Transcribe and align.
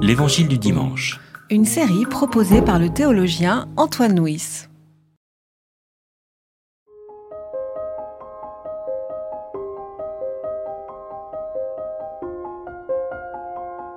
L'Évangile 0.00 0.48
du 0.48 0.58
dimanche. 0.58 1.20
Une 1.50 1.64
série 1.64 2.06
proposée 2.06 2.62
par 2.62 2.78
le 2.78 2.88
théologien 2.88 3.68
Antoine 3.76 4.18
Nuis. 4.18 4.66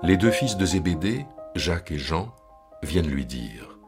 Les 0.03 0.17
deux 0.17 0.31
fils 0.31 0.57
de 0.57 0.65
Zébédée, 0.65 1.25
Jacques 1.55 1.91
et 1.91 1.97
Jean, 1.97 2.35
viennent 2.83 3.07
lui 3.07 3.25
dire 3.25 3.79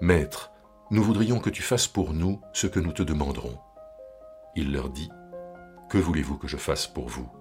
Maître, 0.00 0.50
nous 0.90 1.02
voudrions 1.02 1.38
que 1.38 1.50
tu 1.50 1.62
fasses 1.62 1.88
pour 1.88 2.12
nous 2.12 2.40
ce 2.52 2.66
que 2.66 2.80
nous 2.80 2.92
te 2.92 3.02
demanderons. 3.02 3.58
Il 4.56 4.72
leur 4.72 4.90
dit 4.90 5.10
Que 5.88 5.98
voulez-vous 5.98 6.36
que 6.36 6.48
je 6.48 6.56
fasse 6.56 6.86
pour 6.86 7.08
vous? 7.08 7.39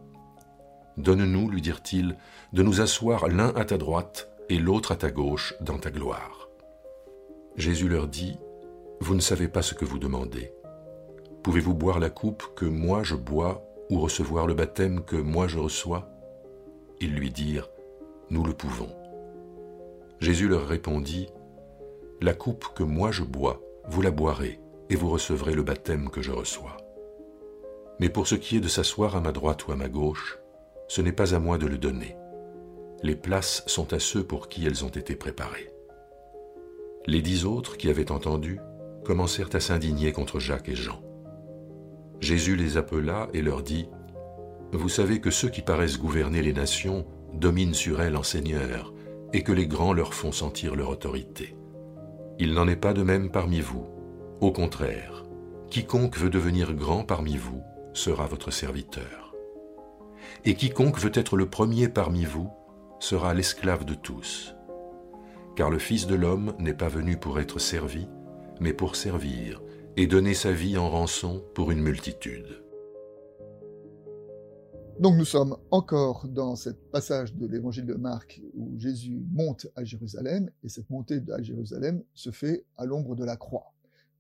Donne-nous, 1.00 1.50
lui 1.50 1.62
dirent-ils, 1.62 2.18
de 2.52 2.62
nous 2.62 2.82
asseoir 2.82 3.30
l'un 3.30 3.56
à 3.56 3.64
ta 3.64 3.78
droite 3.78 4.30
et 4.50 4.60
l'autre 4.60 4.92
à 4.92 4.98
ta 4.98 5.10
gauche 5.10 5.54
dans 5.62 5.78
ta 5.78 5.92
gloire. 5.92 6.50
Jésus 7.56 7.88
leur 7.88 8.10
dit 8.10 8.38
Vous 9.00 9.16
ne 9.16 9.22
savez 9.22 9.48
pas 9.48 9.62
ce 9.62 9.74
que 9.74 9.86
vous 9.86 9.98
demandez. 9.98 10.52
Pouvez-vous 11.42 11.74
boire 11.74 12.00
la 12.00 12.10
coupe 12.10 12.54
que 12.54 12.66
moi 12.66 13.02
je 13.04 13.16
bois 13.16 13.64
ou 13.90 14.02
recevoir 14.02 14.46
le 14.46 14.54
baptême 14.54 15.06
que 15.06 15.16
moi 15.16 15.48
je 15.48 15.58
reçois? 15.58 16.10
Ils 17.00 17.16
lui 17.16 17.32
dirent 17.32 17.70
Nous 18.30 18.44
le 18.44 18.54
pouvons. 18.54 18.94
Jésus 20.20 20.50
leur 20.50 20.68
répondit 20.68 21.30
La 22.20 22.34
coupe 22.34 22.74
que 22.76 22.84
moi 22.84 23.12
je 23.12 23.24
bois, 23.24 23.62
vous 23.88 24.02
la 24.02 24.12
boirez, 24.12 24.60
et 24.90 24.98
vous 24.98 25.10
recevrez 25.10 25.54
le 25.54 25.64
baptême 25.64 26.10
que 26.10 26.22
je 26.22 26.34
reçois. 26.34 26.76
Mais 28.02 28.10
pour 28.10 28.28
ce 28.28 28.36
qui 28.36 28.58
est 28.58 28.62
de 28.62 28.68
s'asseoir 28.68 29.16
à 29.16 29.22
ma 29.22 29.32
droite 29.32 29.66
ou 29.66 29.72
à 29.72 29.78
ma 29.78 29.88
gauche, 29.88 30.40
ce 30.90 31.02
n'est 31.02 31.14
pas 31.14 31.36
à 31.36 31.40
moi 31.40 31.58
de 31.58 31.68
le 31.68 31.78
donner. 31.78 32.18
Les 33.04 33.16
places 33.16 33.64
sont 33.68 33.94
à 33.94 34.00
ceux 34.00 34.24
pour 34.24 34.50
qui 34.50 34.66
elles 34.66 34.84
ont 34.84 34.90
été 34.90 35.16
préparées. 35.16 35.72
Les 37.06 37.22
dix 37.22 37.46
autres 37.46 37.78
qui 37.78 37.90
avaient 37.90 38.12
entendu 38.12 38.60
commencèrent 39.06 39.54
à 39.54 39.60
s'indigner 39.60 40.12
contre 40.12 40.40
Jacques 40.40 40.68
et 40.68 40.76
Jean. 40.76 41.02
Jésus 42.20 42.56
les 42.56 42.76
appela 42.76 43.30
et 43.34 43.42
leur 43.42 43.62
dit, 43.62 43.88
Vous 44.74 44.90
savez 44.90 45.22
que 45.22 45.30
ceux 45.30 45.50
qui 45.50 45.62
paraissent 45.62 46.00
gouverner 46.00 46.42
les 46.42 46.54
nations 46.54 47.06
dominent 47.34 47.76
sur 47.76 48.02
elles 48.02 48.18
en 48.18 48.24
seigneur, 48.24 48.94
et 49.32 49.44
que 49.44 49.52
les 49.52 49.68
grands 49.68 49.94
leur 49.94 50.16
font 50.16 50.32
sentir 50.32 50.76
leur 50.76 50.90
autorité. 50.90 51.56
Il 52.40 52.54
n'en 52.54 52.68
est 52.68 52.76
pas 52.76 52.94
de 52.94 53.04
même 53.04 53.30
parmi 53.30 53.62
vous. 53.62 53.86
Au 54.42 54.52
contraire, 54.52 55.24
quiconque 55.70 56.18
veut 56.18 56.32
devenir 56.32 56.74
grand 56.74 57.04
parmi 57.04 57.38
vous 57.38 57.62
sera 57.94 58.26
votre 58.26 58.50
serviteur 58.50 59.29
et 60.46 60.56
quiconque 60.56 61.00
veut 61.00 61.12
être 61.14 61.38
le 61.38 61.50
premier 61.50 61.90
parmi 61.90 62.26
vous 62.26 62.50
sera 63.00 63.34
l'esclave 63.34 63.86
de 63.86 63.94
tous. 63.94 64.56
Car 65.56 65.70
le 65.70 65.80
Fils 65.80 66.08
de 66.08 66.16
l'homme 66.16 66.54
n'est 66.60 66.74
pas 66.74 66.90
venu 66.90 67.18
pour 67.18 67.40
être 67.40 67.60
servi, 67.60 68.08
mais 68.60 68.74
pour 68.74 68.96
servir 68.96 69.62
et 69.98 70.08
donner 70.08 70.34
sa 70.34 70.52
vie 70.52 70.78
en 70.78 70.90
rançon 70.90 71.44
pour 71.54 71.72
une 71.72 71.82
multitude. 71.82 72.64
Donc 75.00 75.16
nous 75.16 75.26
sommes 75.26 75.56
encore 75.72 76.28
dans 76.28 76.58
ce 76.58 76.72
passage 76.72 77.34
de 77.34 77.48
l'évangile 77.48 77.86
de 77.86 77.94
Marc 77.94 78.42
où 78.54 78.78
Jésus 78.78 79.24
monte 79.32 79.66
à 79.78 79.86
Jérusalem 79.86 80.50
et 80.62 80.68
cette 80.68 80.90
montée 80.90 81.22
à 81.32 81.42
Jérusalem 81.42 82.04
se 82.14 82.32
fait 82.32 82.66
à 82.76 82.86
l'ombre 82.86 83.16
de 83.16 83.24
la 83.24 83.38
croix. 83.38 83.74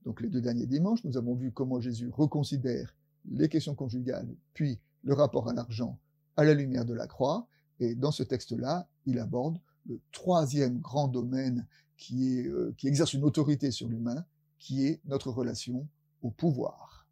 Donc 0.05 0.21
les 0.21 0.29
deux 0.29 0.39
derniers 0.39 0.67
dimanches, 0.67 1.03
nous 1.03 1.17
avons 1.17 1.35
vu 1.35 1.51
comment 1.51 1.81
Jésus 1.81 2.09
reconsidère 2.09 2.95
les 3.29 3.49
questions 3.49 3.75
conjugales, 3.75 4.29
puis 4.53 4.79
le 5.03 5.13
rapport 5.13 5.49
à 5.49 5.53
l'argent 5.53 5.99
à 6.35 6.43
la 6.43 6.53
lumière 6.53 6.85
de 6.85 6.93
la 6.93 7.07
croix. 7.07 7.47
Et 7.79 7.95
dans 7.95 8.11
ce 8.11 8.23
texte-là, 8.23 8.87
il 9.05 9.19
aborde 9.19 9.59
le 9.85 9.99
troisième 10.11 10.79
grand 10.79 11.07
domaine 11.07 11.67
euh, 12.11 12.73
qui 12.77 12.87
exerce 12.87 13.13
une 13.13 13.23
autorité 13.23 13.71
sur 13.71 13.89
l'humain, 13.89 14.25
qui 14.57 14.85
est 14.85 15.01
notre 15.05 15.31
relation 15.31 15.87
au 16.21 16.31
pouvoir. 16.31 17.07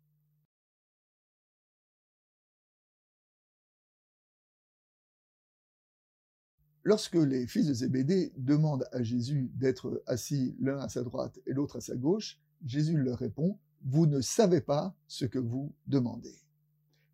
Lorsque 6.83 7.15
les 7.15 7.47
fils 7.47 7.67
de 7.67 7.73
Zébédée 7.73 8.31
demandent 8.37 8.87
à 8.93 9.03
Jésus 9.03 9.51
d'être 9.55 10.01
assis 10.07 10.55
l'un 10.61 10.79
à 10.79 10.87
sa 10.87 11.03
droite 11.03 11.37
et 11.45 11.51
l'autre 11.51 11.77
à 11.77 11.81
sa 11.81 11.97
gauche, 11.97 12.39
Jésus 12.65 12.95
leur 12.95 13.17
répond, 13.17 13.59
Vous 13.83 14.05
ne 14.07 14.21
savez 14.21 14.61
pas 14.61 14.95
ce 15.05 15.25
que 15.25 15.37
vous 15.37 15.73
demandez. 15.85 16.46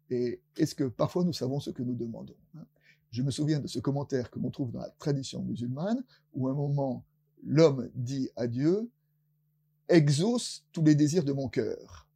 Et 0.09 0.41
est-ce 0.57 0.75
que 0.75 0.85
parfois 0.85 1.23
nous 1.23 1.33
savons 1.33 1.59
ce 1.59 1.69
que 1.71 1.81
nous 1.81 1.95
demandons 1.95 2.35
hein? 2.55 2.65
Je 3.13 3.21
me 3.21 3.29
souviens 3.29 3.59
de 3.59 3.67
ce 3.67 3.77
commentaire 3.77 4.31
que 4.31 4.39
l'on 4.39 4.49
trouve 4.49 4.71
dans 4.71 4.79
la 4.79 4.89
tradition 4.97 5.43
musulmane, 5.43 6.03
où 6.33 6.47
à 6.47 6.51
un 6.51 6.55
moment, 6.55 7.05
l'homme 7.43 7.91
dit 7.93 8.29
à 8.35 8.47
Dieu, 8.47 8.89
exauce 9.87 10.65
tous 10.71 10.83
les 10.83 10.95
désirs 10.95 11.23
de 11.23 11.31
mon 11.31 11.47
cœur. 11.47 12.07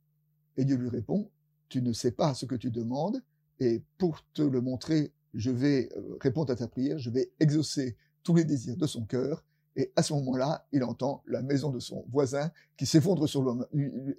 Et 0.58 0.66
Dieu 0.66 0.76
lui 0.76 0.90
répond, 0.90 1.30
tu 1.70 1.84
ne 1.84 1.94
sais 1.94 2.10
pas 2.10 2.34
ce 2.34 2.48
que 2.48 2.56
tu 2.56 2.72
demandes, 2.72 3.22
et 3.60 3.84
pour 4.00 4.26
te 4.34 4.42
le 4.42 4.60
montrer, 4.60 5.14
je 5.36 5.52
vais 5.52 5.90
euh, 5.96 6.18
répondre 6.20 6.52
à 6.52 6.56
ta 6.56 6.68
prière, 6.68 6.98
je 6.98 7.12
vais 7.12 7.32
exaucer 7.40 7.96
tous 8.24 8.34
les 8.34 8.44
désirs 8.44 8.78
de 8.78 8.88
son 8.88 9.06
cœur, 9.06 9.44
et 9.76 9.92
à 9.96 10.02
ce 10.02 10.14
moment-là, 10.14 10.66
il 10.72 10.84
entend 10.84 11.22
la 11.28 11.44
maison 11.44 11.70
de 11.70 11.80
son 11.80 12.06
voisin 12.10 12.52
qui 12.76 12.88
s'effondre 12.88 13.30
sur, 13.30 13.68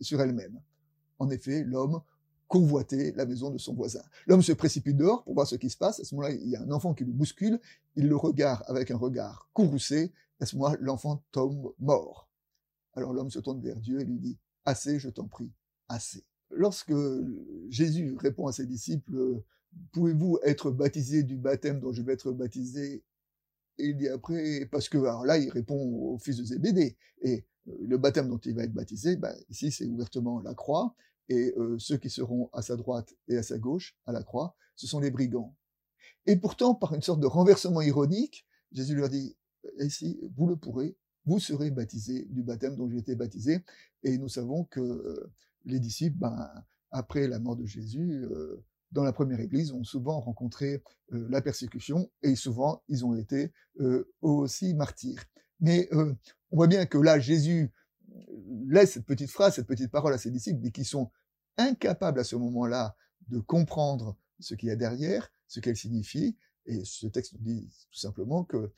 sur 0.01 0.21
elle-même. 0.21 0.61
En 1.19 1.29
effet, 1.31 1.65
l'homme 1.65 2.01
convoiter 2.49 3.13
la 3.13 3.27
maison 3.27 3.51
de 3.51 3.59
son 3.59 3.75
voisin. 3.75 4.03
L'homme 4.27 4.43
se 4.43 4.53
précipite 4.53 4.97
dehors 4.97 5.23
pour 5.23 5.35
voir 5.35 5.47
ce 5.47 5.55
qui 5.55 5.71
se 5.71 5.77
passe. 5.77 6.01
À 6.01 6.05
ce 6.05 6.15
moment-là, 6.15 6.35
il 6.35 6.49
y 6.49 6.57
a 6.57 6.63
un 6.63 6.71
enfant 6.71 6.95
qui 6.95 7.05
le 7.05 7.13
bouscule. 7.13 7.61
Il 7.95 8.09
le 8.09 8.17
regarde 8.17 8.65
avec 8.67 8.91
un 8.91 8.97
regard 8.97 9.49
courroucé. 9.53 10.13
À 10.41 10.47
ce 10.47 10.57
moment-là, 10.57 10.79
l'enfant 10.81 11.23
tombe 11.31 11.75
mort. 11.79 12.29
Alors 12.95 13.13
l'homme 13.13 13.31
se 13.31 13.39
tourne 13.39 13.61
vers 13.61 13.79
Dieu 13.79 14.01
et 14.01 14.05
lui 14.05 14.19
dit, 14.19 14.39
assez, 14.65 14.99
je 14.99 15.11
t'en 15.11 15.29
prie, 15.29 15.53
assez. 15.89 16.25
Lorsque 16.51 16.95
Jésus 17.69 18.17
répond 18.19 18.47
à 18.47 18.53
ses 18.53 18.67
disciples, 18.67 19.43
pouvez-vous 19.93 20.39
être 20.43 20.71
baptisé 20.71 21.23
du 21.23 21.37
baptême 21.37 21.81
dont 21.81 21.93
je 21.93 22.03
vais 22.03 22.15
être 22.15 22.33
baptisé? 22.33 23.05
Et 23.77 23.89
il 23.89 23.97
dit 23.97 24.09
après, 24.09 24.67
parce 24.73 24.89
que 24.89 24.99
alors 24.99 25.25
là, 25.25 25.39
il 25.39 25.51
répond 25.51 25.77
au 25.77 26.19
fils 26.19 26.39
de 26.39 26.45
Zébédée. 26.45 26.97
Et 27.21 27.45
le 27.67 27.99
baptême 27.99 28.29
dont 28.29 28.39
il 28.39 28.55
va 28.55 28.65
être 28.65 28.73
baptisé, 28.73 29.17
ben, 29.17 29.35
ici, 29.51 29.71
c'est 29.71 29.85
ouvertement 29.85 30.41
la 30.41 30.55
croix 30.55 30.95
et 31.29 31.53
euh, 31.57 31.79
ceux 31.79 31.99
qui 31.99 32.11
seront 32.11 32.49
à 32.53 32.63
sa 32.63 32.77
droite 32.77 33.15
et 33.29 33.37
à 33.37 33.43
sa 33.43 33.59
gauche, 33.59 33.97
à 34.07 34.13
la 34.13 34.23
croix, 34.23 34.57
ce 34.77 34.87
sont 34.87 35.01
les 35.01 35.11
brigands. 35.11 35.55
Et 36.27 36.37
pourtant, 36.37 36.75
par 36.75 36.95
une 36.95 37.03
sorte 37.03 37.21
de 37.21 37.27
renversement 37.27 37.83
ironique, 37.83 38.47
Jésus 38.73 38.95
leur 38.95 39.09
dit, 39.09 39.37
et 39.79 39.89
si 39.91 40.19
vous 40.37 40.47
le 40.47 40.57
pourrez, 40.57 40.97
vous 41.27 41.39
serez 41.39 41.71
baptisés 41.71 42.27
du 42.31 42.43
baptême 42.43 42.77
dont 42.77 42.89
j'ai 42.89 42.99
été 42.99 43.15
baptisé. 43.15 43.65
Et 44.03 44.17
nous 44.17 44.29
savons 44.29 44.65
que 44.65 44.81
euh, 44.81 45.33
les 45.65 45.81
disciples, 45.81 46.17
ben, 46.19 46.51
après 46.91 47.29
la 47.29 47.39
mort 47.39 47.57
de 47.57 47.67
Jésus, 47.67 48.25
euh, 48.25 48.65
dans 48.93 49.03
la 49.03 49.13
première 49.13 49.41
église, 49.41 49.73
ont 49.73 49.85
souvent 49.85 50.21
rencontré 50.21 50.83
la 51.11 51.43
persécution 51.43 52.11
et 52.23 52.37
souvent 52.37 52.83
ils 52.89 53.05
ont 53.05 53.15
été 53.15 53.53
aussi 54.23 54.73
martyrs. 54.73 55.23
Mais 55.61 55.91
on 55.93 56.17
voit 56.57 56.69
bien 56.69 56.87
que 56.87 56.97
là, 56.97 57.19
Jésus 57.19 57.71
laisse 58.69 58.93
cette 58.93 59.07
petite 59.07 59.31
phrase, 59.31 59.55
cette 59.55 59.67
petite 59.67 59.91
parole 59.91 60.13
à 60.13 60.19
ses 60.19 60.31
disciples, 60.31 60.61
mais 60.63 60.71
qui 60.71 60.85
sont 60.85 61.11
incapables 61.57 62.21
à 62.21 62.25
ce 62.25 62.37
moment-là 62.37 62.97
de 63.29 63.39
comprendre 63.39 64.17
ce 64.41 64.55
qu'il 64.55 64.69
y 64.69 64.73
a 64.73 64.77
derrière, 64.77 65.31
ce 65.47 65.61
qu'elle 65.61 65.77
signifie. 65.77 66.37
Et 66.67 66.85
ce 66.85 67.07
texte 67.07 67.35
nous 67.35 67.41
dit 67.41 67.69
tout 67.91 67.99
simplement 67.99 68.45
que 68.45 68.73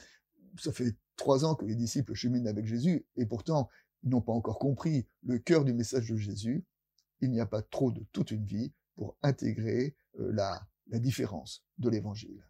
ça 0.58 0.72
fait 0.72 0.96
trois 1.16 1.44
ans 1.44 1.54
que 1.54 1.64
les 1.64 1.74
disciples 1.74 2.14
cheminent 2.14 2.48
avec 2.48 2.66
Jésus, 2.66 3.06
et 3.16 3.26
pourtant, 3.26 3.68
ils 4.02 4.10
n'ont 4.10 4.22
pas 4.22 4.32
encore 4.32 4.58
compris 4.58 5.06
le 5.22 5.38
cœur 5.38 5.64
du 5.64 5.74
message 5.74 6.08
de 6.08 6.16
Jésus. 6.16 6.64
Il 7.20 7.30
n'y 7.30 7.40
a 7.40 7.46
pas 7.46 7.62
trop 7.62 7.90
de 7.90 8.04
toute 8.12 8.30
une 8.30 8.46
vie 8.46 8.72
pour 8.96 9.16
intégrer 9.22 9.94
euh, 10.18 10.32
la, 10.32 10.66
la 10.88 10.98
différence 10.98 11.64
de 11.78 11.90
l'évangile. 11.90 12.46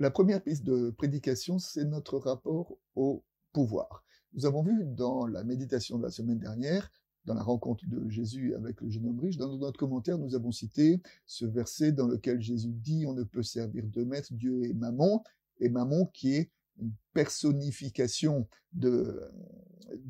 La 0.00 0.10
première 0.10 0.42
piste 0.42 0.64
de 0.64 0.88
prédication, 0.88 1.58
c'est 1.58 1.84
notre 1.84 2.16
rapport 2.16 2.74
au 2.94 3.22
pouvoir. 3.52 4.02
Nous 4.32 4.46
avons 4.46 4.62
vu 4.62 4.86
dans 4.86 5.26
la 5.26 5.44
méditation 5.44 5.98
de 5.98 6.04
la 6.04 6.10
semaine 6.10 6.38
dernière, 6.38 6.90
dans 7.26 7.34
la 7.34 7.42
rencontre 7.42 7.84
de 7.86 8.08
Jésus 8.08 8.54
avec 8.54 8.80
le 8.80 8.88
jeune 8.88 9.06
homme 9.06 9.20
riche, 9.20 9.36
dans 9.36 9.54
notre 9.58 9.78
commentaire, 9.78 10.16
nous 10.16 10.34
avons 10.34 10.52
cité 10.52 11.02
ce 11.26 11.44
verset 11.44 11.92
dans 11.92 12.06
lequel 12.06 12.40
Jésus 12.40 12.72
dit 12.72 13.04
on 13.06 13.12
ne 13.12 13.24
peut 13.24 13.42
servir 13.42 13.84
deux 13.88 14.06
maîtres, 14.06 14.32
Dieu 14.32 14.64
et 14.64 14.72
Mammon, 14.72 15.22
et 15.58 15.68
Mammon 15.68 16.06
qui 16.06 16.32
est 16.32 16.50
une 16.80 16.92
personnification 17.12 18.48
de, 18.72 19.20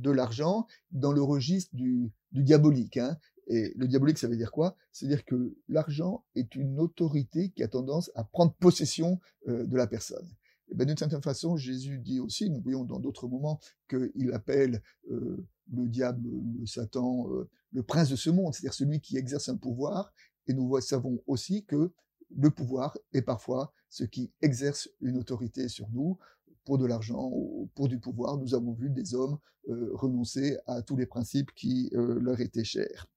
l'argent 0.05 0.69
dans 0.93 1.11
le 1.11 1.23
registre 1.23 1.75
du, 1.75 2.13
du 2.31 2.45
diabolique. 2.45 2.97
Hein. 2.97 3.19
Et 3.51 3.73
le 3.77 3.89
diabolique, 3.89 4.17
ça 4.17 4.29
veut 4.29 4.37
dire 4.37 4.53
quoi? 4.53 4.77
C'est-à-dire 4.93 5.25
que 5.25 5.57
l'argent 5.69 6.25
est 6.37 6.55
une 6.55 6.79
autorité 6.79 7.51
qui 7.51 7.65
a 7.65 7.69
tendance 7.69 8.13
à 8.15 8.23
prendre 8.23 8.55
possession 8.55 9.19
euh, 9.49 9.67
de 9.67 9.77
la 9.77 9.89
personne. 9.89 10.29
Ben, 10.73 10.87
d'une 10.87 10.97
certaine 10.97 11.21
façon, 11.21 11.57
Jésus 11.57 11.99
dit 11.99 12.21
aussi, 12.21 12.49
nous 12.49 12.61
voyons 12.61 12.85
dans 12.85 13.01
d'autres 13.01 13.27
moments, 13.27 13.59
qu'il 13.89 14.33
appelle 14.33 14.81
euh, 15.11 15.45
le 15.73 15.89
diable, 15.89 16.31
le 16.61 16.65
Satan, 16.65 17.29
euh, 17.33 17.51
le 17.73 17.83
prince 17.83 18.09
de 18.09 18.15
ce 18.15 18.31
monde, 18.31 18.55
c'est-à-dire 18.55 18.73
celui 18.73 19.01
qui 19.01 19.17
exerce 19.17 19.49
un 19.49 19.57
pouvoir 19.57 20.13
et 20.47 20.53
nous 20.55 20.81
savons 20.81 21.21
aussi 21.27 21.65
que 21.65 21.91
le 22.37 22.51
pouvoir 22.51 22.97
est 23.13 23.23
parfois 23.23 23.73
ce 23.89 24.05
qui 24.05 24.31
exerce 24.43 24.89
une 25.01 25.19
autorité 25.19 25.67
sur 25.67 25.91
nous. 25.91 26.19
Pour 26.65 26.79
de 26.79 26.87
l'argent 26.87 27.29
ou 27.33 27.69
pour 27.75 27.89
du 27.89 27.99
pouvoir, 27.99 28.37
nous 28.37 28.55
avons 28.55 28.75
vu 28.75 28.91
des 28.91 29.15
hommes 29.15 29.39
renoncer 29.67 30.57
à 30.67 30.83
tous 30.83 30.97
les 30.97 31.07
principes 31.07 31.53
qui 31.55 31.91
leur 31.93 32.41
étaient 32.41 32.65
chers. 32.65 33.09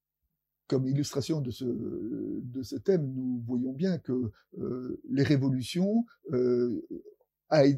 Comme 0.74 0.88
illustration 0.88 1.40
de 1.40 1.52
ce, 1.52 2.76
thème, 2.78 3.14
nous 3.14 3.44
voyons 3.46 3.74
bien 3.74 4.00
que 4.00 4.32
euh, 4.58 5.00
les 5.08 5.22
révolutions 5.22 6.04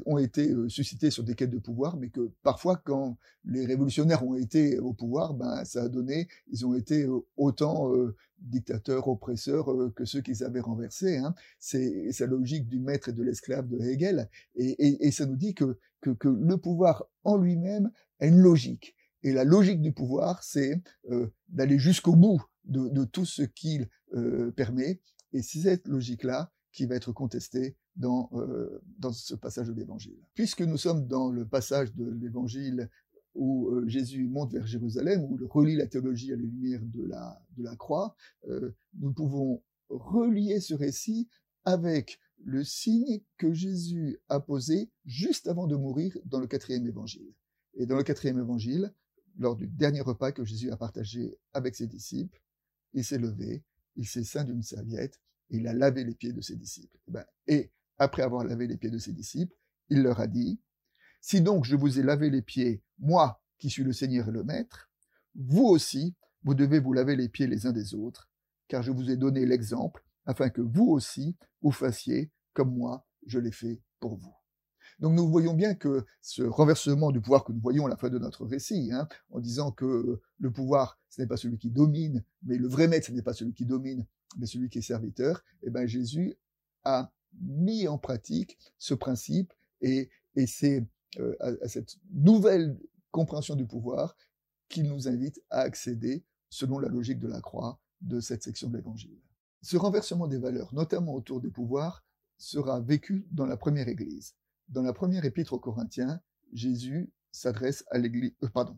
ont 0.06 0.18
été 0.18 0.50
euh, 0.50 0.70
suscités 0.70 1.12
sur 1.12 1.24
des 1.24 1.36
quêtes 1.36 1.50
de 1.50 1.58
pouvoir, 1.58 1.98
mais 1.98 2.10
que 2.10 2.32
parfois, 2.44 2.78
quand 2.78 3.18
les 3.44 3.66
révolutionnaires 3.66 4.26
ont 4.26 4.36
été 4.36 4.80
au 4.80 4.94
pouvoir, 4.94 5.34
ben, 5.34 5.66
ça 5.66 5.84
a 5.84 5.90
donné, 5.90 6.28
ils 6.50 6.66
ont 6.66 6.76
été 6.76 7.04
euh, 7.04 7.20
autant 7.38 7.94
euh, 7.94 8.16
dictateurs, 8.40 9.08
oppresseurs 9.08 9.68
que 9.94 10.06
ceux 10.06 10.22
qu'ils 10.22 10.44
avaient 10.44 10.62
renversés. 10.62 11.18
Hein. 11.18 11.36
C'est 11.60 12.10
la 12.20 12.28
logique 12.28 12.68
du 12.68 12.80
maître 12.80 13.10
et 13.10 13.14
de 13.14 13.24
l'esclave 13.24 13.68
de 13.68 13.78
Hegel, 13.80 14.30
et, 14.56 15.12
ça 15.12 15.26
nous 15.26 15.36
dit 15.36 15.54
que, 15.54 15.78
que, 16.02 16.12
que 16.12 16.30
le 16.30 16.58
pouvoir 16.58 17.06
en 17.24 17.38
lui-même 17.38 17.92
a 18.20 18.28
une 18.28 18.40
logique. 18.40 18.96
Et 19.26 19.34
la 19.34 19.44
logique 19.44 19.82
du 19.82 19.92
pouvoir, 19.92 20.44
c'est 20.44 20.82
d'aller 21.50 21.80
jusqu'au 21.80 22.16
bout 22.16 22.42
de, 22.64 23.04
tout 23.04 23.26
ce 23.26 23.42
qu'il 23.42 23.90
permet. 24.56 25.02
Et 25.34 25.42
c'est 25.42 25.60
cette 25.60 25.88
logique-là 25.88 26.54
qui 26.72 26.86
va 26.86 26.96
être 26.96 27.12
contestée 27.12 27.76
dans, 27.96 28.30
euh, 28.34 28.82
dans 29.00 29.14
ce 29.14 29.34
passage 29.34 29.68
de 29.68 29.74
l'Évangile. 29.74 30.20
Puisque 30.34 30.62
nous 30.62 30.78
sommes 30.78 31.08
dans 31.08 31.30
le 31.30 31.48
passage 31.48 31.94
de 31.96 32.06
l'Évangile 32.06 32.90
où 33.34 33.70
euh, 33.70 33.88
Jésus 33.88 34.28
monte 34.28 34.52
vers 34.52 34.66
Jérusalem, 34.66 35.24
où 35.24 35.38
il 35.40 35.46
relie 35.46 35.76
la 35.76 35.88
théologie 35.88 36.34
à 36.34 36.36
la 36.36 36.42
lumière 36.42 36.82
de 36.84 37.04
la, 37.04 37.42
de 37.58 37.64
la 37.64 37.76
croix, 37.76 38.16
euh, 38.48 38.76
nous 39.00 39.14
pouvons 39.14 39.64
relier 39.90 40.60
ce 40.60 40.74
récit 40.74 41.30
avec 41.64 42.20
le 42.44 42.64
signe 42.64 43.22
que 43.38 43.54
Jésus 43.54 44.20
a 44.30 44.40
posé 44.40 44.90
juste 45.06 45.48
avant 45.48 45.68
de 45.68 45.76
mourir 45.76 46.18
dans 46.26 46.40
le 46.40 46.48
quatrième 46.48 46.86
évangile. 46.88 47.34
Et 47.76 47.86
dans 47.86 47.98
le 47.98 48.04
quatrième 48.04 48.40
évangile, 48.40 48.94
lors 49.38 49.56
du 49.56 49.68
dernier 49.68 50.02
repas 50.02 50.32
que 50.32 50.46
Jésus 50.46 50.72
a 50.72 50.78
partagé 50.78 51.38
avec 51.54 51.76
ses 51.76 51.88
disciples, 51.88 52.42
il 52.94 53.04
s'est 53.04 53.18
levé, 53.18 53.64
il 53.96 54.08
s'est 54.08 54.24
ceint 54.24 54.44
d'une 54.44 54.64
serviette, 54.64 55.20
et 55.50 55.58
il 55.58 55.68
a 55.68 55.74
lavé 55.74 56.04
les 56.04 56.16
pieds 56.16 56.34
de 56.34 56.42
ses 56.42 56.56
disciples. 56.56 56.98
Et 57.48 57.58
ben, 57.58 57.70
après 57.98 58.24
avoir 58.24 58.44
lavé 58.44 58.68
les 58.68 58.78
pieds 58.78 58.90
de 58.90 58.98
ses 58.98 59.14
disciples, 59.14 59.56
il 59.90 60.02
leur 60.02 60.20
a 60.20 60.28
dit, 60.28 60.60
Si 61.22 61.42
donc 61.42 61.66
je 61.66 61.76
vous 61.76 62.00
ai 62.00 62.04
lavé 62.04 62.30
les 62.30 62.42
pieds, 62.42 62.82
moi 62.98 63.42
qui 63.58 63.70
suis 63.70 63.84
le 63.84 63.94
Seigneur 63.94 64.30
et 64.30 64.32
le 64.32 64.44
Maître, 64.44 64.90
vous 65.36 65.66
aussi, 65.66 66.16
vous 66.44 66.56
devez 66.56 66.80
vous 66.80 66.94
laver 66.94 67.16
les 67.16 67.30
pieds 67.30 67.48
les 67.48 67.66
uns 67.68 67.72
des 67.72 67.94
autres, 67.94 68.30
car 68.68 68.82
je 68.82 68.92
vous 68.92 69.10
ai 69.12 69.18
donné 69.18 69.46
l'exemple, 69.46 70.06
afin 70.26 70.50
que 70.50 70.62
vous 70.62 70.86
aussi, 70.86 71.36
vous 71.62 71.72
fassiez 71.72 72.32
comme 72.54 72.76
moi, 72.76 73.06
je 73.26 73.40
l'ai 73.40 73.52
fait 73.52 73.82
pour 74.00 74.18
vous. 74.18 74.34
Donc 75.00 75.14
nous 75.14 75.28
voyons 75.28 75.54
bien 75.54 75.76
que 75.76 76.06
ce 76.22 76.44
renversement 76.44 77.12
du 77.12 77.20
pouvoir 77.20 77.44
que 77.44 77.52
nous 77.52 77.60
voyons 77.60 77.86
à 77.86 77.90
la 77.90 77.98
fin 77.98 78.10
de 78.10 78.18
notre 78.18 78.46
récit, 78.46 78.90
hein, 78.94 79.08
en 79.30 79.40
disant 79.40 79.72
que 79.72 80.22
le 80.40 80.52
pouvoir, 80.52 81.00
ce 81.10 81.22
n'est 81.22 81.28
pas 81.28 81.38
celui 81.38 81.58
qui 81.58 81.70
domine, 81.70 82.24
mais 82.44 82.58
le 82.58 82.68
vrai 82.68 82.88
maître, 82.88 83.08
ce 83.08 83.12
n'est 83.12 83.22
pas 83.22 83.34
celui 83.34 83.54
qui 83.54 83.66
domine, 83.66 84.06
mais 84.38 84.46
celui 84.46 84.70
qui 84.70 84.80
est 84.80 84.82
serviteur, 84.82 85.44
eh 85.64 85.70
ben 85.70 85.86
Jésus 85.86 86.36
a 86.84 87.12
mis 87.42 87.88
en 87.88 87.98
pratique 87.98 88.58
ce 88.78 88.94
principe 88.94 89.54
et, 89.82 90.10
c'est 90.48 90.86
euh, 91.20 91.36
à, 91.40 91.68
cette 91.68 91.98
nouvelle 92.12 92.78
compréhension 93.12 93.56
du 93.56 93.66
pouvoir 93.66 94.16
qu'il 94.68 94.84
nous 94.84 95.08
invite 95.08 95.42
à 95.50 95.60
accéder, 95.60 96.24
selon 96.50 96.80
la 96.80 96.90
logique 96.90 97.20
de 97.20 97.28
la 97.28 97.42
croix, 97.42 97.80
de 98.02 98.20
cette 98.20 98.44
section 98.44 98.70
de 98.70 98.78
l'Évangile. 98.78 99.20
Ce 99.62 99.78
renversement 99.78 100.28
des 100.28 100.38
valeurs, 100.38 100.74
notamment 100.74 101.14
autour 101.14 101.40
du 101.40 101.50
pouvoir, 101.50 102.04
sera 102.38 102.80
vécu 102.82 103.26
dans 103.32 103.46
la 103.46 103.58
première 103.58 103.88
Église. 103.88 104.36
Dans 104.70 104.82
la 104.82 104.94
première 104.94 105.26
épître 105.26 105.54
aux 105.54 105.60
Corinthiens, 105.60 106.22
Jésus 106.54 107.12
s'adresse 107.32 107.86
à 107.92 107.98
l'Église. 107.98 108.34
Euh, 108.44 108.50
pardon. 108.50 108.78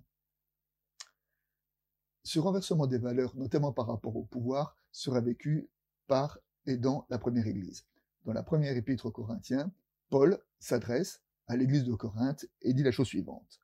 Ce 2.23 2.39
renversement 2.39 2.87
des 2.87 2.97
valeurs, 2.97 3.35
notamment 3.35 3.71
par 3.71 3.87
rapport 3.87 4.15
au 4.15 4.23
pouvoir, 4.23 4.75
sera 4.91 5.21
vécu 5.21 5.69
par 6.07 6.39
et 6.65 6.77
dans 6.77 7.05
la 7.09 7.17
première 7.17 7.47
Église 7.47 7.85
dans 8.27 8.33
la 8.33 8.43
première 8.43 8.75
épître 8.75 9.05
aux 9.05 9.11
Corinthiens, 9.11 9.71
Paul 10.09 10.37
s'adresse 10.59 11.21
à 11.47 11.55
l'église 11.55 11.85
de 11.85 11.95
Corinthe 11.95 12.45
et 12.61 12.73
dit 12.73 12.83
la 12.83 12.91
chose 12.91 13.07
suivante. 13.07 13.61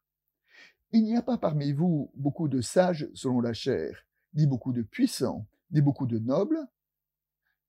Il 0.93 1.03
n'y 1.03 1.17
a 1.17 1.21
pas 1.21 1.37
parmi 1.37 1.73
vous 1.73 2.11
beaucoup 2.15 2.47
de 2.47 2.61
sages 2.61 3.09
selon 3.13 3.41
la 3.41 3.53
chair, 3.53 4.05
ni 4.33 4.47
beaucoup 4.47 4.71
de 4.71 4.81
puissants, 4.81 5.45
ni 5.71 5.81
beaucoup 5.81 6.07
de 6.07 6.17
nobles, 6.17 6.59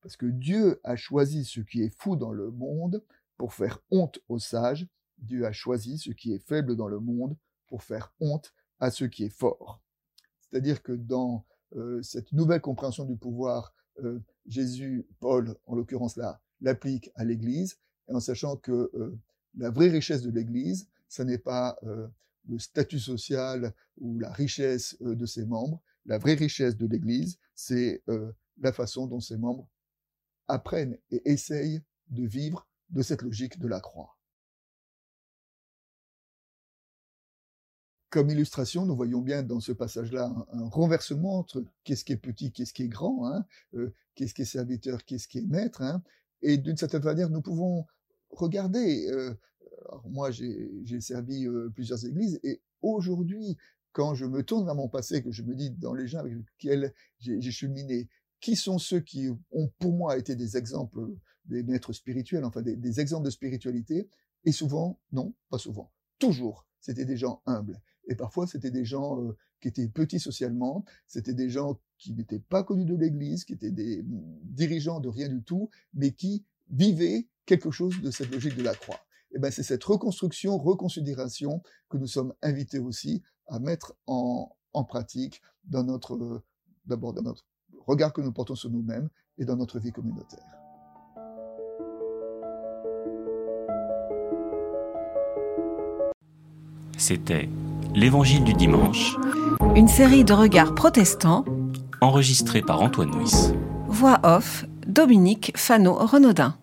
parce 0.01 0.15
que 0.15 0.25
Dieu 0.25 0.79
a 0.85 0.95
choisi 0.95 1.43
ce 1.43 1.59
qui 1.59 1.81
est 1.81 1.93
fou 1.99 2.15
dans 2.15 2.31
le 2.31 2.49
monde 2.49 3.03
pour 3.37 3.53
faire 3.53 3.79
honte 3.91 4.19
aux 4.27 4.39
sages, 4.39 4.87
Dieu 5.17 5.45
a 5.45 5.51
choisi 5.51 5.97
ce 5.97 6.11
qui 6.11 6.33
est 6.33 6.45
faible 6.45 6.75
dans 6.75 6.87
le 6.87 6.99
monde 6.99 7.35
pour 7.67 7.83
faire 7.83 8.13
honte 8.19 8.53
à 8.79 8.91
ce 8.91 9.05
qui 9.05 9.23
est 9.25 9.29
fort. 9.29 9.81
C'est-à-dire 10.39 10.83
que 10.83 10.91
dans 10.91 11.45
euh, 11.75 12.01
cette 12.01 12.31
nouvelle 12.31 12.61
compréhension 12.61 13.05
du 13.05 13.15
pouvoir, 13.15 13.73
euh, 14.03 14.19
Jésus, 14.45 15.07
Paul 15.19 15.55
en 15.65 15.75
l'occurrence 15.75 16.17
là, 16.17 16.41
l'applique 16.61 17.11
à 17.15 17.25
l'Église, 17.25 17.79
en 18.07 18.19
sachant 18.19 18.55
que 18.55 18.91
euh, 18.93 19.17
la 19.55 19.69
vraie 19.69 19.89
richesse 19.89 20.21
de 20.21 20.31
l'Église, 20.31 20.87
ce 21.07 21.23
n'est 21.23 21.37
pas 21.37 21.77
le 21.83 22.59
statut 22.59 22.99
social 22.99 23.73
ou 23.97 24.19
la 24.19 24.31
richesse 24.31 24.97
de 24.99 25.25
ses 25.25 25.45
membres. 25.45 25.81
La 26.05 26.17
vraie 26.17 26.33
richesse 26.33 26.75
de 26.75 26.87
l'Église, 26.87 27.39
c'est 27.53 28.03
la 28.57 28.73
façon 28.73 29.07
dont 29.07 29.21
ses 29.21 29.37
membres 29.37 29.69
apprennent 30.49 30.97
et 31.11 31.21
essayent 31.31 31.81
de 32.09 32.25
vivre 32.25 32.67
de 32.89 33.01
cette 33.01 33.21
logique 33.21 33.59
de 33.59 33.67
la 33.67 33.79
croix. 33.79 34.17
Comme 38.09 38.29
illustration, 38.29 38.85
nous 38.85 38.95
voyons 38.95 39.21
bien 39.21 39.43
dans 39.43 39.59
ce 39.59 39.73
passage-là 39.73 40.33
un, 40.53 40.69
renversement 40.69 41.39
entre 41.39 41.65
qu'est-ce 41.83 42.05
qui 42.05 42.13
est 42.13 42.17
petit, 42.17 42.51
qu'est-ce 42.51 42.71
qui 42.71 42.83
est 42.83 42.87
grand, 42.87 43.27
hein, 43.27 43.45
qu'est-ce 44.15 44.33
qui 44.33 44.43
est 44.43 44.45
serviteur, 44.45 45.03
qu'est-ce 45.03 45.27
qui 45.27 45.39
est 45.39 45.47
maître, 45.47 45.81
hein, 45.81 46.01
et 46.41 46.57
d'une 46.57 46.77
certaine 46.77 47.03
manière, 47.03 47.29
nous 47.29 47.41
pouvons 47.41 47.85
regarder. 48.29 49.07
Euh, 49.09 49.33
moi, 50.05 50.31
j'ai 50.31 51.01
servi 51.01 51.47
euh, 51.47 51.69
plusieurs 51.73 52.05
églises 52.05 52.39
et 52.43 52.61
aujourd'hui, 52.81 53.57
quand 53.91 54.13
je 54.13 54.25
me 54.25 54.43
tourne 54.43 54.65
vers 54.65 54.75
mon 54.75 54.89
passé, 54.89 55.23
que 55.23 55.31
je 55.31 55.41
me 55.41 55.55
dis 55.55 55.71
dans 55.71 55.93
les 55.93 56.07
gens 56.07 56.19
avec 56.19 56.33
lesquels 56.33 56.93
j'ai 57.19 57.51
cheminé, 57.51 58.07
qui 58.45 58.55
sont 58.55 58.77
ceux 58.77 58.99
qui 58.99 59.27
ont 59.51 59.71
pour 59.79 59.91
moi 59.91 60.19
été 60.19 60.35
des 60.35 60.55
exemples, 60.55 60.99
des 61.45 61.63
maîtres 61.63 61.93
spirituels, 61.93 62.45
enfin 62.45 62.61
des, 62.61 62.99
exemples 62.99 63.25
de 63.25 63.31
spiritualité, 63.31 64.07
et 64.43 64.51
souvent, 64.51 64.99
non, 65.11 65.33
pas 65.49 65.57
souvent, 65.57 65.91
toujours, 66.19 66.67
c'était 66.79 67.05
des 67.05 67.17
gens 67.17 67.41
humbles. 67.47 67.81
Et 68.07 68.13
parfois, 68.13 68.45
c'était 68.45 68.69
des 68.69 68.85
gens 68.85 69.19
euh, 69.19 69.35
qui 69.59 69.69
étaient 69.69 69.87
petits 69.87 70.19
socialement, 70.19 70.85
c'était 71.07 71.33
des 71.33 71.49
gens 71.49 71.79
qui 71.97 72.13
n'étaient 72.13 72.37
pas 72.37 72.61
connus 72.61 72.85
de 72.85 72.93
l'Église, 72.93 73.45
qui 73.45 73.53
étaient 73.53 73.71
des 73.71 74.05
dirigeants 74.43 74.99
de 74.99 75.09
rien 75.09 75.27
du 75.27 75.41
tout, 75.41 75.71
mais 75.95 76.11
qui 76.11 76.45
vivaient 76.69 77.27
quelque 77.47 77.71
chose 77.71 77.99
de 77.99 78.11
cette 78.11 78.31
logique 78.31 78.55
de 78.55 78.61
la 78.61 78.75
croix. 78.75 78.99
Et 79.31 79.37
eh 79.37 79.39
ben 79.39 79.49
c'est 79.49 79.63
cette 79.63 79.83
reconstruction, 79.83 80.59
reconsidération 80.59 81.63
que 81.89 81.97
nous 81.97 82.05
sommes 82.05 82.35
invités 82.43 82.77
aussi 82.77 83.23
à 83.47 83.57
mettre 83.57 83.97
en, 84.05 84.55
en 84.73 84.83
pratique 84.83 85.41
dans 85.63 85.83
notre 85.83 86.43
d'abord 86.85 87.11
dans 87.11 87.23
notre 87.23 87.43
regard 87.87 88.13
que 88.13 88.21
nous 88.21 88.31
portons 88.31 88.55
sur 88.55 88.69
nous-mêmes 88.69 89.09
et 89.37 89.45
dans 89.45 89.55
notre 89.55 89.79
vie 89.79 89.91
communautaire. 89.91 90.43
C'était 96.97 97.49
l'Évangile 97.93 98.43
du 98.43 98.53
dimanche. 98.53 99.15
Une 99.75 99.87
série 99.87 100.23
de 100.23 100.33
regards 100.33 100.73
protestants. 100.75 101.45
Enregistré 102.01 102.61
par 102.61 102.81
Antoine 102.81 103.11
Nuis. 103.11 103.53
Voix 103.87 104.19
off, 104.23 104.65
Dominique 104.87 105.51
Fano-Renaudin. 105.55 106.55